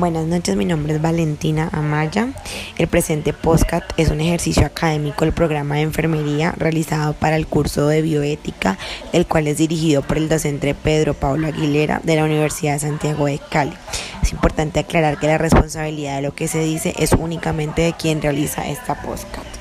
[0.00, 2.32] Buenas noches, mi nombre es Valentina Amaya.
[2.78, 7.86] El presente podcast es un ejercicio académico del programa de enfermería realizado para el curso
[7.86, 8.78] de bioética,
[9.12, 13.26] el cual es dirigido por el docente Pedro Pablo Aguilera de la Universidad de Santiago
[13.26, 13.74] de Cali.
[14.22, 18.22] Es importante aclarar que la responsabilidad de lo que se dice es únicamente de quien
[18.22, 19.59] realiza esta podcast.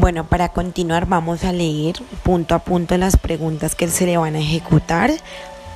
[0.00, 4.34] Bueno, para continuar vamos a leer punto a punto las preguntas que se le van
[4.34, 5.10] a ejecutar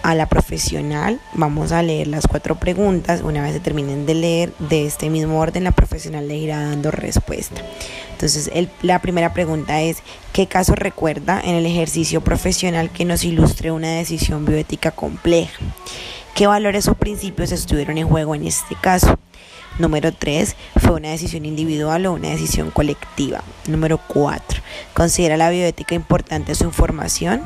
[0.02, 1.20] a la profesional.
[1.34, 3.20] Vamos a leer las cuatro preguntas.
[3.20, 6.90] Una vez se terminen de leer de este mismo orden, la profesional le irá dando
[6.90, 7.60] respuesta.
[8.12, 9.98] Entonces, la primera pregunta es,
[10.32, 15.60] ¿qué caso recuerda en el ejercicio profesional que nos ilustre una decisión bioética compleja?
[16.34, 19.18] ¿Qué valores o principios estuvieron en juego en este caso?
[19.78, 20.56] Número 3.
[20.76, 23.42] ¿Fue una decisión individual o una decisión colectiva?
[23.68, 24.62] Número 4.
[24.94, 27.42] ¿Considera la bioética importante su información?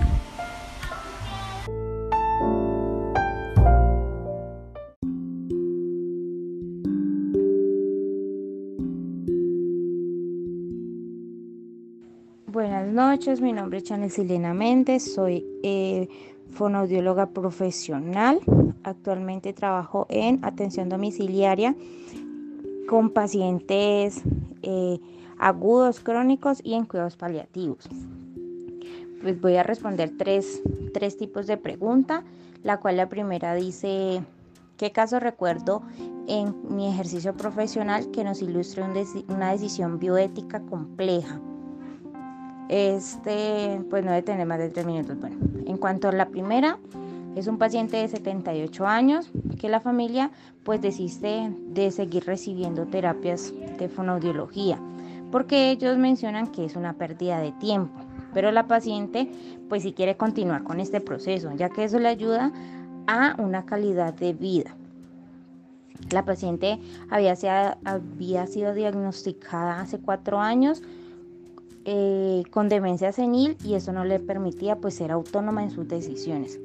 [12.47, 16.08] Buenas noches, mi nombre es Chanel Silena Méndez, soy eh,
[16.50, 18.41] fonoaudióloga profesional.
[18.83, 21.74] Actualmente trabajo en atención domiciliaria
[22.89, 24.22] con pacientes
[24.62, 24.98] eh,
[25.39, 27.89] agudos, crónicos y en cuidados paliativos.
[29.22, 30.62] Pues voy a responder tres,
[30.95, 32.25] tres tipos de pregunta,
[32.62, 34.22] la cual la primera dice,
[34.77, 35.83] ¿qué caso recuerdo
[36.27, 38.84] en mi ejercicio profesional que nos ilustre
[39.28, 41.41] una decisión bioética compleja?
[42.69, 45.19] Este, pues no debe tener más de tres minutos.
[45.19, 45.36] Bueno,
[45.67, 46.78] en cuanto a la primera,
[47.39, 50.31] es un paciente de 78 años que la familia
[50.64, 54.78] pues desiste de seguir recibiendo terapias de fonoaudiología
[55.30, 58.00] porque ellos mencionan que es una pérdida de tiempo,
[58.34, 59.30] pero la paciente
[59.68, 62.52] pues si quiere continuar con este proceso, ya que eso le ayuda
[63.07, 64.74] a una calidad de vida.
[66.11, 66.79] La paciente
[67.11, 67.35] había,
[67.85, 70.83] había sido diagnosticada hace cuatro años
[71.85, 76.61] eh, con demencia senil y eso no le permitía pues ser autónoma en sus decisiones.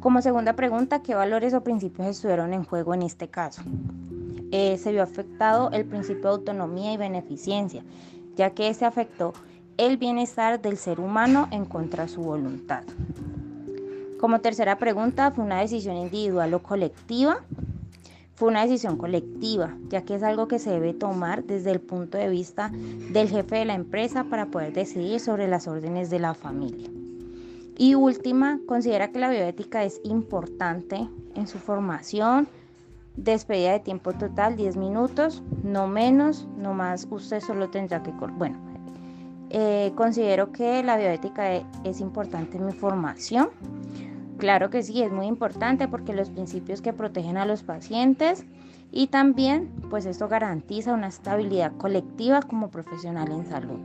[0.00, 3.60] Como segunda pregunta, ¿qué valores o principios estuvieron en juego en este caso?
[4.50, 7.84] Eh, se vio afectado el principio de autonomía y beneficencia,
[8.34, 9.34] ya que se afectó
[9.76, 12.82] el bienestar del ser humano en contra de su voluntad.
[14.18, 17.40] Como tercera pregunta, ¿fue una decisión individual o colectiva?
[18.36, 22.16] Fue una decisión colectiva, ya que es algo que se debe tomar desde el punto
[22.16, 22.70] de vista
[23.12, 26.88] del jefe de la empresa para poder decidir sobre las órdenes de la familia.
[27.80, 32.46] Y última, considera que la bioética es importante en su formación.
[33.16, 37.08] Despedida de tiempo total 10 minutos, no menos, no más.
[37.10, 38.10] Usted solo tendrá que...
[38.10, 38.58] Bueno,
[39.48, 43.48] eh, considero que la bioética e, es importante en mi formación.
[44.36, 48.44] Claro que sí, es muy importante porque los principios que protegen a los pacientes
[48.92, 53.80] y también pues esto garantiza una estabilidad colectiva como profesional en salud.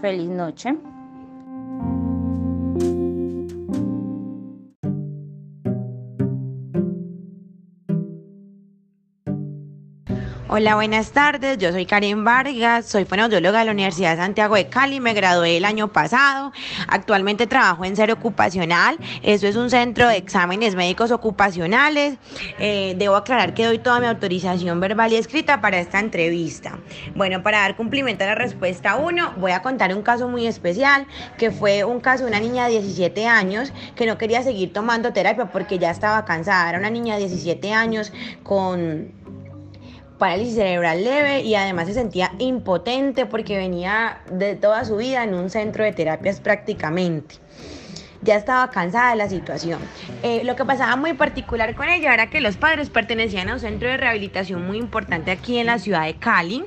[0.00, 0.76] Feliz noche.
[10.58, 11.58] Hola, buenas tardes.
[11.58, 15.00] Yo soy Karen Vargas, soy fonoaudióloga de la Universidad de Santiago de Cali.
[15.00, 16.50] Me gradué el año pasado.
[16.88, 18.96] Actualmente trabajo en Ser Ocupacional.
[19.22, 22.16] Eso es un centro de exámenes médicos ocupacionales.
[22.58, 26.78] Eh, debo aclarar que doy toda mi autorización verbal y escrita para esta entrevista.
[27.14, 31.06] Bueno, para dar cumplimiento a la respuesta 1, voy a contar un caso muy especial,
[31.36, 35.12] que fue un caso de una niña de 17 años que no quería seguir tomando
[35.12, 36.70] terapia porque ya estaba cansada.
[36.70, 38.10] Era una niña de 17 años
[38.42, 39.12] con
[40.18, 45.34] parálisis cerebral leve y además se sentía impotente porque venía de toda su vida en
[45.34, 47.36] un centro de terapias prácticamente.
[48.22, 49.78] Ya estaba cansada de la situación.
[50.22, 53.60] Eh, lo que pasaba muy particular con ella era que los padres pertenecían a un
[53.60, 56.64] centro de rehabilitación muy importante aquí en la ciudad de Cali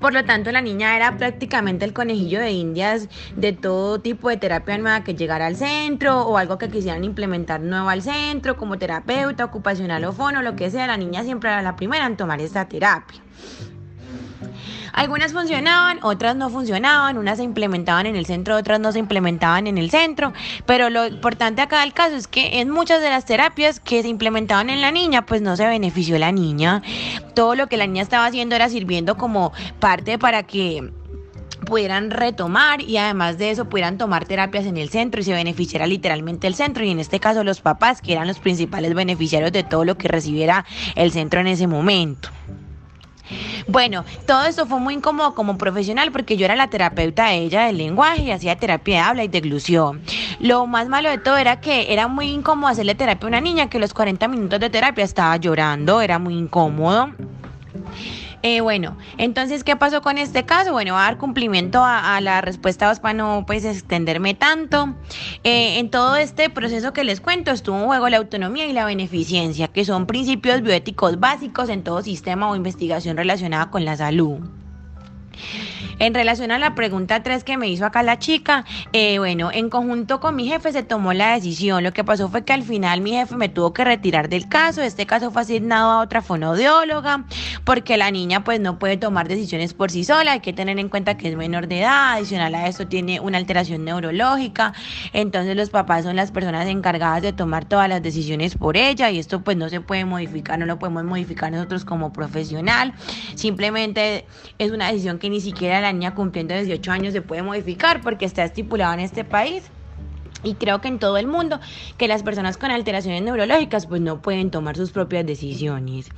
[0.00, 4.36] por lo tanto, la niña era prácticamente el conejillo de indias de todo tipo de
[4.36, 8.78] terapia nueva que llegara al centro o algo que quisieran implementar nuevo al centro, como
[8.78, 10.86] terapeuta, ocupacional o fono, lo que sea.
[10.86, 13.20] La niña siempre era la primera en tomar esta terapia.
[14.96, 19.66] Algunas funcionaban, otras no funcionaban, unas se implementaban en el centro, otras no se implementaban
[19.66, 20.32] en el centro,
[20.64, 24.08] pero lo importante acá del caso es que en muchas de las terapias que se
[24.08, 26.82] implementaban en la niña, pues no se benefició la niña.
[27.34, 30.90] Todo lo que la niña estaba haciendo era sirviendo como parte para que
[31.66, 35.86] pudieran retomar y además de eso pudieran tomar terapias en el centro y se beneficiara
[35.86, 39.62] literalmente el centro y en este caso los papás que eran los principales beneficiarios de
[39.62, 40.64] todo lo que recibiera
[40.94, 42.30] el centro en ese momento.
[43.66, 47.66] Bueno, todo esto fue muy incómodo como profesional porque yo era la terapeuta de ella
[47.66, 50.02] del lenguaje y hacía terapia de habla y deglución.
[50.40, 53.68] Lo más malo de todo era que era muy incómodo hacerle terapia a una niña
[53.68, 57.10] que los 40 minutos de terapia estaba llorando, era muy incómodo.
[58.42, 60.72] Eh, bueno, entonces, ¿qué pasó con este caso?
[60.72, 64.94] Bueno, va a dar cumplimiento a, la respuesta para no pues, extenderme tanto.
[65.44, 68.84] Eh, en todo este proceso que les cuento estuvo en juego la autonomía y la
[68.84, 74.40] beneficencia, que son principios bioéticos básicos en todo sistema o investigación relacionada con la salud.
[75.98, 79.70] En relación a la pregunta 3 que me hizo acá la chica, eh, bueno, en
[79.70, 81.82] conjunto con mi jefe se tomó la decisión.
[81.82, 84.82] Lo que pasó fue que al final mi jefe me tuvo que retirar del caso.
[84.82, 87.24] Este caso fue asignado a otra fonoaudióloga
[87.66, 90.32] porque la niña pues no puede tomar decisiones por sí sola.
[90.32, 92.12] Hay que tener en cuenta que es menor de edad.
[92.14, 94.72] Adicional a eso tiene una alteración neurológica.
[95.12, 99.18] Entonces los papás son las personas encargadas de tomar todas las decisiones por ella y
[99.18, 102.94] esto pues no se puede modificar, no lo podemos modificar nosotros como profesional.
[103.34, 104.26] Simplemente
[104.58, 108.26] es una decisión que ni siquiera la niña cumpliendo 18 años se puede modificar porque
[108.26, 109.64] está estipulado en este país.
[110.44, 111.58] Y creo que en todo el mundo
[111.98, 116.10] que las personas con alteraciones neurológicas pues no pueden tomar sus propias decisiones.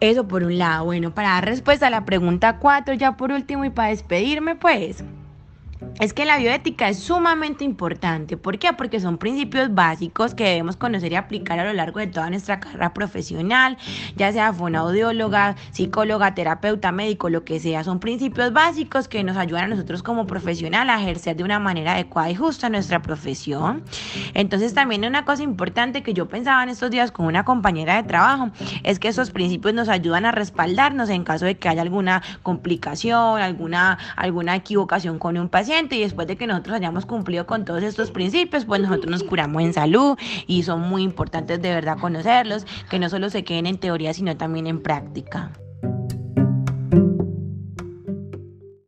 [0.00, 0.84] Eso por un lado.
[0.84, 5.02] Bueno, para dar respuesta a la pregunta 4 ya por último y para despedirme pues
[6.00, 8.36] es que la bioética es sumamente importante.
[8.36, 8.72] ¿Por qué?
[8.72, 12.60] Porque son principios básicos que debemos conocer y aplicar a lo largo de toda nuestra
[12.60, 13.76] carrera profesional,
[14.16, 17.82] ya sea fonoaudióloga, psicóloga, terapeuta, médico, lo que sea.
[17.82, 21.94] Son principios básicos que nos ayudan a nosotros como profesional a ejercer de una manera
[21.94, 23.82] adecuada y justa nuestra profesión.
[24.34, 28.08] Entonces también una cosa importante que yo pensaba en estos días con una compañera de
[28.08, 28.50] trabajo
[28.84, 33.40] es que esos principios nos ayudan a respaldarnos en caso de que haya alguna complicación,
[33.40, 38.10] alguna, alguna equivocación con un y después de que nosotros hayamos cumplido con todos estos
[38.10, 40.16] principios, pues nosotros nos curamos en salud
[40.46, 44.36] y son muy importantes de verdad conocerlos, que no solo se queden en teoría, sino
[44.36, 45.52] también en práctica.